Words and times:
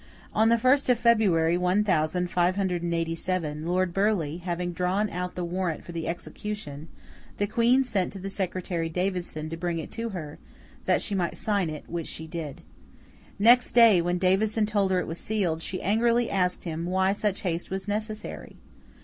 On 0.33 0.49
the 0.49 0.57
first 0.57 0.89
of 0.89 0.97
February, 0.97 1.59
one 1.59 1.83
thousand 1.83 2.31
five 2.31 2.55
hundred 2.55 2.81
and 2.81 2.91
eighty 2.91 3.13
seven, 3.13 3.67
Lord 3.67 3.93
Burleigh 3.93 4.37
having 4.39 4.71
drawn 4.73 5.11
out 5.11 5.35
the 5.35 5.45
warrant 5.45 5.83
for 5.83 5.91
the 5.91 6.07
execution, 6.07 6.87
the 7.37 7.45
Queen 7.45 7.83
sent 7.83 8.11
to 8.13 8.17
the 8.17 8.27
secretary 8.27 8.89
Davison 8.89 9.47
to 9.49 9.55
bring 9.57 9.77
it 9.77 9.91
to 9.91 10.09
her, 10.09 10.39
that 10.85 11.03
she 11.03 11.13
might 11.13 11.37
sign 11.37 11.69
it: 11.69 11.87
which 11.87 12.07
she 12.07 12.25
did. 12.25 12.61
Next 13.37 13.73
day, 13.73 14.01
when 14.01 14.17
Davison 14.17 14.65
told 14.65 14.89
her 14.89 14.97
it 14.97 15.05
was 15.05 15.19
sealed, 15.19 15.61
she 15.61 15.83
angrily 15.83 16.31
asked 16.31 16.63
him 16.63 16.87
why 16.87 17.11
such 17.11 17.41
haste 17.41 17.69
was 17.69 17.87
necessary? 17.87 18.55